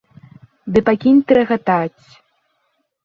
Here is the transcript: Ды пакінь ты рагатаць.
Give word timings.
Ды 0.77 0.83
пакінь 0.87 1.21
ты 1.27 1.31
рагатаць. 1.39 2.03